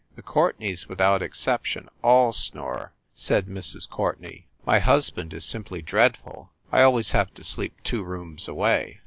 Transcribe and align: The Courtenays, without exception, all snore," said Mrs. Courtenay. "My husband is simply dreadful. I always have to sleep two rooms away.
The 0.15 0.23
Courtenays, 0.23 0.89
without 0.89 1.21
exception, 1.21 1.87
all 2.01 2.33
snore," 2.33 2.91
said 3.13 3.45
Mrs. 3.45 3.87
Courtenay. 3.87 4.45
"My 4.65 4.79
husband 4.79 5.31
is 5.31 5.45
simply 5.45 5.83
dreadful. 5.83 6.49
I 6.71 6.81
always 6.81 7.11
have 7.11 7.31
to 7.35 7.43
sleep 7.43 7.75
two 7.83 8.03
rooms 8.03 8.47
away. 8.47 8.99